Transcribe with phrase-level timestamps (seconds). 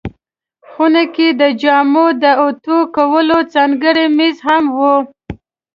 [0.69, 4.79] خونه کې د جامو د اوتو کولو ځانګړی مېز هم و.